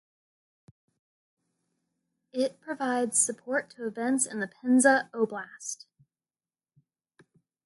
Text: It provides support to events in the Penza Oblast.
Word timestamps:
It 2.33 2.59
provides 2.59 3.19
support 3.19 3.69
to 3.75 3.85
events 3.85 4.25
in 4.25 4.39
the 4.39 4.47
Penza 4.47 5.11
Oblast. 5.13 5.85